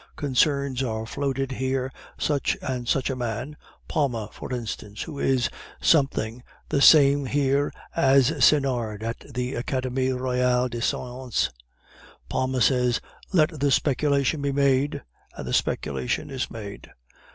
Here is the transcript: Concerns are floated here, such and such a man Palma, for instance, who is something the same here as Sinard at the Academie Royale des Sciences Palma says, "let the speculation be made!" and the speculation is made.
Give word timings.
Concerns 0.15 0.81
are 0.81 1.05
floated 1.05 1.51
here, 1.51 1.93
such 2.17 2.57
and 2.59 2.87
such 2.87 3.11
a 3.11 3.15
man 3.15 3.55
Palma, 3.87 4.29
for 4.33 4.51
instance, 4.51 5.03
who 5.03 5.19
is 5.19 5.47
something 5.79 6.41
the 6.69 6.81
same 6.81 7.27
here 7.27 7.71
as 7.95 8.43
Sinard 8.43 9.03
at 9.03 9.19
the 9.31 9.53
Academie 9.55 10.09
Royale 10.11 10.69
des 10.69 10.81
Sciences 10.81 11.51
Palma 12.29 12.61
says, 12.61 12.99
"let 13.31 13.59
the 13.59 13.69
speculation 13.69 14.41
be 14.41 14.51
made!" 14.51 15.03
and 15.35 15.47
the 15.47 15.53
speculation 15.53 16.31
is 16.31 16.49
made. 16.49 16.89